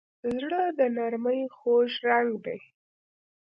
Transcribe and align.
زړه 0.39 0.63
د 0.77 0.79
نرمۍ 0.97 1.41
خوږ 1.57 1.91
رنګ 2.07 2.31
دی. 2.45 2.59